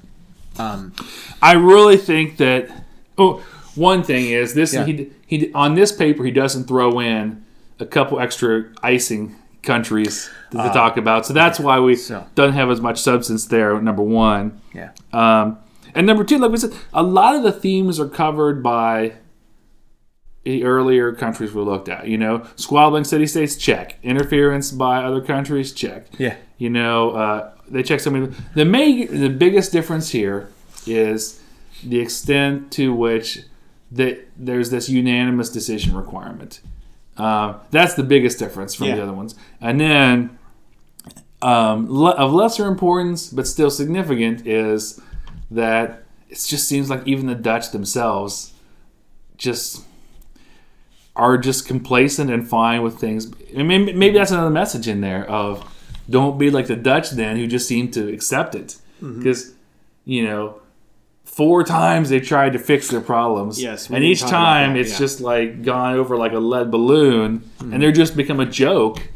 [0.59, 0.95] Um,
[1.43, 2.71] I really think that.
[3.19, 4.85] Oh, one thing is this: Yeah.
[4.85, 7.45] he he on this paper he doesn't throw in
[7.79, 11.97] a couple extra icing countries to, to talk about, so that's why we.
[11.97, 13.81] So- don't have as much substance there.
[13.81, 14.91] Number one, yeah.
[15.13, 15.59] um,
[15.95, 19.15] and number two, like we said, a lot of the themes are covered by
[20.47, 22.07] earlier countries we looked at.
[22.07, 23.99] You know, squabbling city states, check.
[24.03, 26.07] Interference by other countries, check.
[26.19, 26.37] Yeah.
[26.59, 30.49] You know, uh, they check some of the the, ma- the biggest difference here
[30.87, 31.41] is
[31.85, 33.41] the extent to which
[33.93, 36.61] that there's this unanimous decision requirement.
[37.17, 38.97] Uh, that's the biggest difference from Yeah.
[38.97, 39.35] the other ones.
[39.61, 40.39] And then,
[41.43, 45.01] um, le- of lesser importance but still significant is
[45.51, 48.53] that it just seems like even the Dutch themselves
[49.37, 49.85] just
[51.17, 53.33] are just complacent and fine with things.
[53.59, 55.65] I mean, maybe that's another message in there of
[56.09, 59.19] don't be like the Dutch then who just seem to accept it Mm-hmm.
[59.19, 59.53] because
[60.07, 60.61] you know
[61.25, 64.95] four times they tried to fix their problems Yes, and each time that, it's yeah.
[64.95, 65.05] Mm-hmm.
[65.05, 69.09] just like gone over like a lead balloon and they're just become a joke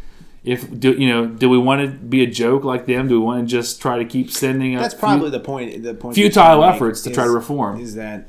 [0.45, 3.25] if do you know do we want to be a joke like them do we
[3.25, 5.83] want to just try to keep sending That's few- probably the point.
[5.83, 7.81] The point futile trying to make efforts to try to reform.
[7.81, 8.27] is that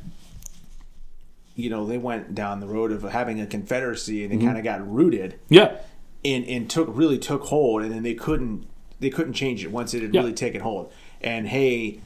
[1.56, 4.32] you know they went down the road of having a confederacy Mm-hmm.
[4.32, 5.40] and they kind of got rooted.
[5.50, 5.78] Yeah.
[6.24, 8.68] And and took really took hold and then they couldn't
[9.00, 10.22] they couldn't change it once it had Yeah.
[10.22, 10.92] really taken hold.
[11.22, 12.00] And hey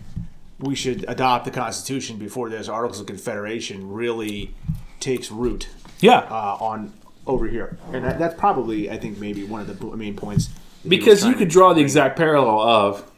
[0.59, 4.55] we should adopt the constitution before this articles of confederation really
[5.01, 5.67] takes root
[5.99, 6.19] yeah.
[6.31, 6.93] uh, on
[7.27, 7.77] over here.
[7.91, 10.53] And that, that's probably i think maybe one of the main points that
[10.83, 13.11] he was because you could to draw the exact parallel of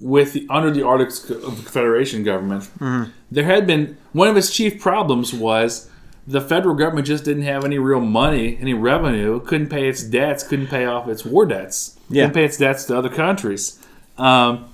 [0.00, 3.10] with the, under the Articles of the Confederation government, Mm-hmm.
[3.30, 5.88] there had been one of its chief problems was
[6.26, 10.42] the federal government just didn't have any real money, any revenue, couldn't pay its debts,
[10.42, 12.24] couldn't pay off its war debts, Yeah.
[12.24, 13.78] couldn't pay its debts to other countries,
[14.18, 14.64] um,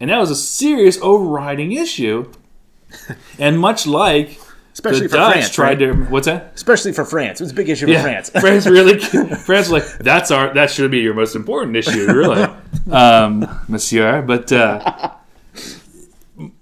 [0.00, 2.30] and that was a serious overriding issue.
[3.38, 4.38] and much like
[4.74, 5.92] Especially the for Dutch France, tried right?
[5.92, 6.04] to.
[6.04, 6.52] What's that?
[6.54, 7.40] Especially for France.
[7.40, 8.30] It was a big issue for France.
[8.40, 8.98] France really.
[9.00, 12.46] France was like that's our that should be your most important issue, really,
[12.90, 14.22] um, Monsieur.
[14.22, 15.12] But uh,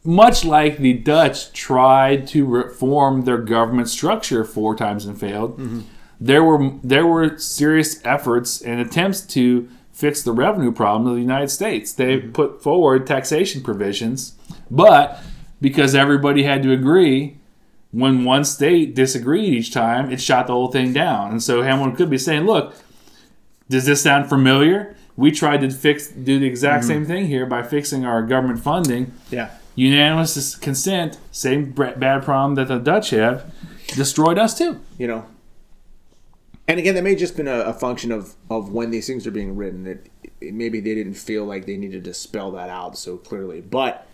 [0.04, 5.80] much like the Dutch tried to reform their government structure four times and failed, Mm-hmm.
[6.20, 11.20] there were there were serious efforts and attempts to fix the revenue problem of the
[11.22, 11.92] United States.
[11.92, 12.32] They Mm-hmm.
[12.32, 14.34] put forward taxation provisions,
[14.70, 15.20] but
[15.60, 17.36] because everybody had to agree,
[17.92, 21.30] when one state disagreed each time, it shot the whole thing down.
[21.32, 22.74] And so Hamilton could be saying, "Look,
[23.68, 24.96] does this sound familiar?
[25.20, 26.88] We tried to fix do the exact mm-hmm.
[26.88, 29.12] same thing here by fixing our government funding.
[29.30, 29.50] yeah.
[29.74, 33.52] Unanimous consent, same bad problem that the Dutch have,
[33.94, 35.26] destroyed us too." you know.
[36.66, 39.26] And again, that may have just been a, a function of, of when these things
[39.26, 39.84] are being written.
[39.84, 40.08] That
[40.40, 43.60] maybe they didn't feel like they needed to spell that out so clearly.
[43.60, 44.06] But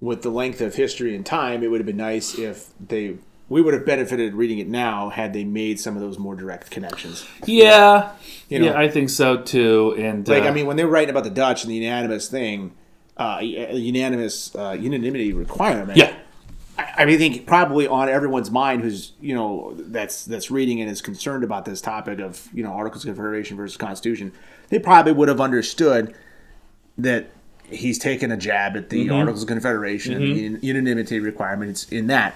[0.00, 3.18] with the length of history and time, it would have been nice if they
[3.54, 6.72] we would have benefited reading it now had they made some of those more direct
[6.72, 7.24] connections.
[7.46, 8.10] Yeah,
[8.48, 8.64] You know.
[8.64, 9.94] yeah, I think so too.
[9.96, 12.26] And Like uh, I mean, when they were writing about the Dutch and the unanimous
[12.26, 12.72] thing,
[13.16, 15.96] uh, unanimous uh, unanimity requirement.
[15.96, 16.16] yeah,
[16.76, 20.80] I I mean, I think probably on everyone's mind who's you know that's that's reading
[20.80, 24.32] and is concerned about this topic of you know Articles of Confederation versus Constitution,
[24.70, 26.12] they probably would have understood
[26.98, 27.30] that
[27.70, 32.34] he's taken a jab at the Articles of Confederation and the unanimity requirements in that,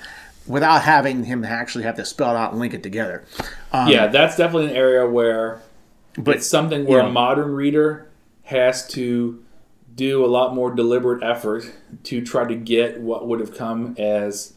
[0.49, 3.25] without having him actually have to spell it out and link it together.
[3.73, 5.61] Um, yeah, that's definitely an area where
[6.17, 7.09] but it's something where Yeah.
[7.09, 8.09] a modern reader
[8.45, 9.43] has to
[9.95, 11.65] do a lot more deliberate effort
[12.05, 14.55] to try to get what would have come as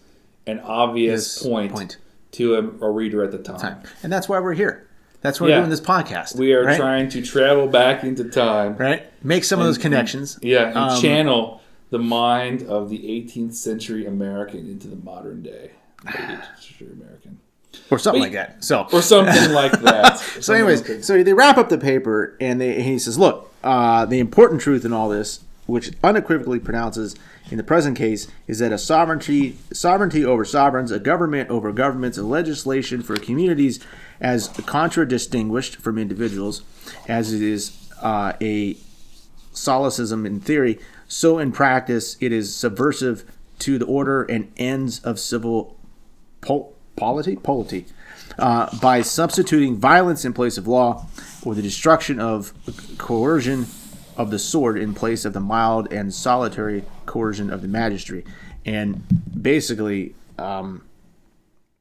[0.48, 1.98] an obvious point, point.
[2.32, 3.82] to a, a reader at the time.
[4.04, 4.88] and that's why we're here.
[5.22, 5.56] That's why Yeah.
[5.58, 6.36] we're doing this podcast.
[6.40, 6.78] We are right?
[6.78, 10.40] trying to travel back into time, right make some of those connections.
[10.42, 15.72] yeah, and Um, channel the mind of the 18th century American into the modern day
[15.72, 17.40] 18th century American,
[17.92, 18.58] or something like that.
[18.64, 20.18] So or something like that.
[20.40, 24.06] So, anyways, so they wrap up the paper, and, they, and he says, "Look, uh,
[24.06, 27.16] the important truth in all this, which unequivocally pronounces
[27.50, 32.18] in the present case, is that a sovereignty, sovereignty over sovereigns, a government over governments,
[32.18, 33.80] a legislation for communities,
[34.20, 36.64] as contradistinguished from individuals,
[37.08, 38.76] as it is uh, a
[39.54, 43.26] solecism in theory, so in practice it is subversive
[43.60, 45.78] to the order and ends of civil
[46.42, 47.86] pol- polity, polity
[48.38, 51.06] uh, by substituting violence in place of law,
[51.44, 52.54] or the destruction of
[52.98, 53.66] coercion
[54.18, 58.26] of the sword in place of the mild and solitary coercion of the magistracy.
[58.66, 59.04] And
[59.42, 60.84] basically, um,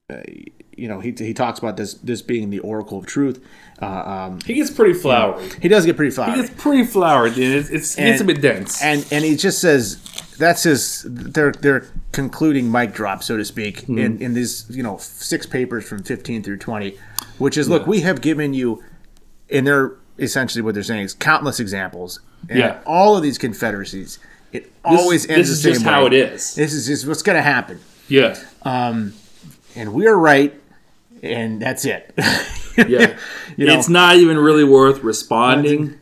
[0.09, 0.23] uh,
[0.77, 3.45] you know, he, he talks about this this being the oracle of truth.
[3.83, 5.51] Uh, um, he gets pretty flowery.
[5.61, 6.41] he does get pretty flowery.
[6.41, 7.57] It's pretty flowery, dude.
[7.57, 8.83] It's, it's, it gets a bit dense.
[8.83, 9.99] and and he just says
[10.41, 13.99] that's his they're they're concluding mic drop so to speak Hmm.
[13.99, 16.99] in in these you know six papers from 15 through 20
[17.39, 18.83] which is look we have given you
[19.51, 22.81] and they're essentially what they're saying is countless examples and Yeah.
[22.85, 24.19] all of these confederacies
[24.53, 26.55] it always ends this is the same just way how it is.
[26.57, 28.37] this is just what's going to happen yeah.
[28.65, 30.55] and we're right
[31.23, 32.13] and that's it
[32.89, 33.17] Yeah.
[33.59, 35.99] You know- it's not even really worth responding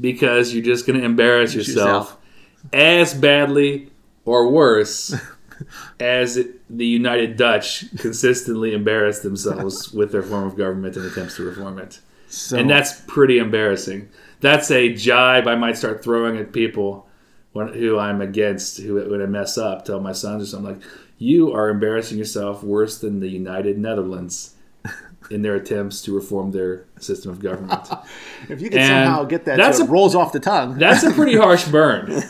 [0.00, 2.16] because you're just going to embarrass yourself,
[2.72, 3.90] as badly
[4.24, 5.14] or worse
[6.00, 11.36] as it, the United Dutch consistently embarrassed themselves with their form of government and attempts
[11.36, 12.00] to reform it.
[12.28, 14.08] so And that's pretty embarrassing.
[14.40, 17.08] That's a jibe I might start throwing at people
[17.52, 20.82] when, who I'm against, who when I mess up, tell my sons or something like,
[21.16, 24.54] "You are embarrassing yourself worse than the United Netherlands."
[25.30, 27.86] In their attempts to reform their system of government,
[28.48, 31.10] if you can somehow get that that's so a- rolls off the tongue that's a
[31.12, 32.22] pretty harsh burn.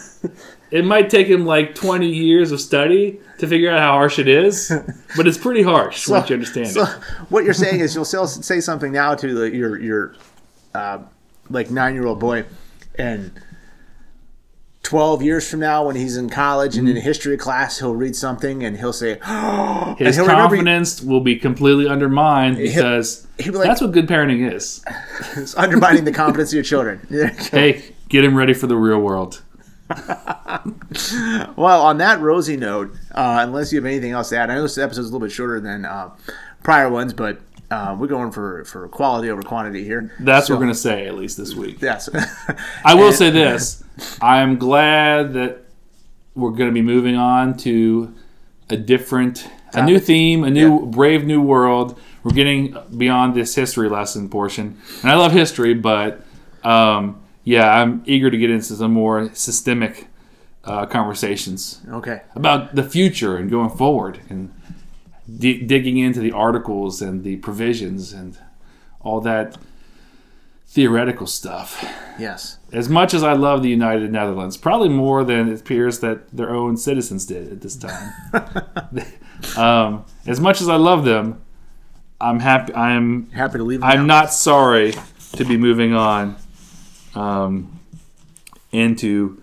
[0.71, 4.27] It might take him like 20 years of study to figure out how harsh it
[4.29, 4.71] is,
[5.17, 6.89] but it's pretty harsh once you understand So it.
[7.31, 10.15] what you're saying is you'll say something now to the, your your
[10.75, 10.99] uh,
[11.49, 12.45] like nine year old boy,
[12.97, 13.31] and
[14.89, 18.17] twelve years from now when he's in college and in a history class he'll read
[18.17, 23.53] something and he'll say, and His he'll remember confidence will be completely undermined because he'll
[23.53, 24.83] be like- that's what good parenting is.
[25.37, 27.07] it's undermining the confidence of your children.
[27.51, 29.43] Hey, get him ready for the real world.
[31.57, 34.63] Well, on that rosy note, uh, unless you have anything else to add, I know
[34.63, 36.11] this episode's a little bit shorter than uh,
[36.63, 37.41] prior ones, but
[37.71, 40.13] uh, we're going for for quality over quantity here.
[40.21, 41.81] That's So- what we're going to say, at least this week.
[41.81, 42.09] Yes.
[42.85, 43.83] I will say this
[44.21, 45.65] I am glad that
[46.35, 48.15] we're going to be moving on to
[48.71, 51.99] a different, a new theme, a new brave new world.
[52.23, 54.79] We're getting beyond this history lesson portion.
[55.03, 56.25] And I love history, but
[56.63, 60.09] um, yeah, I'm eager to get into some more systemic
[60.65, 62.23] uh, conversations okay.
[62.35, 64.53] about the future and going forward and
[65.37, 68.39] di- digging into the articles and the provisions and
[69.01, 69.57] all that
[70.67, 71.83] theoretical stuff.
[72.19, 72.59] Yes.
[72.73, 76.51] As much as I love the United Netherlands, probably more than it appears that their
[76.55, 78.13] own citizens did at this time.
[79.57, 81.41] um, as much as I love them,
[82.21, 82.75] I'm happy.
[82.75, 83.81] I'm Happy to leave.
[83.81, 84.07] them I'm out.
[84.07, 84.93] not sorry
[85.33, 86.37] to be moving on
[87.15, 87.79] um,
[88.73, 89.41] into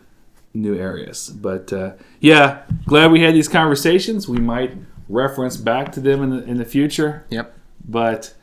[0.54, 1.30] new areas.
[1.30, 4.28] But uh, yeah, glad we had these conversations.
[4.28, 4.74] We might
[5.08, 7.26] reference back to them in the in the future.
[7.30, 7.58] Yep.
[7.88, 8.34] But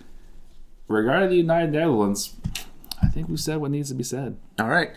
[0.88, 2.36] regarding the United Netherlands,
[3.02, 4.36] I think we said what needs to be said.
[4.58, 4.90] All right.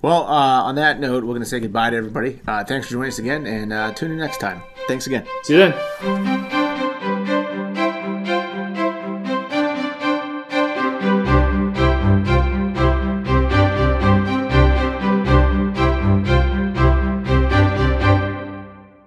[0.00, 2.40] Well, uh, on that note, we're going to say goodbye to everybody.
[2.46, 4.62] Uh, thanks for joining us again, and uh, tune in next time.
[4.88, 5.24] Thanks again.
[5.44, 6.41] See you then.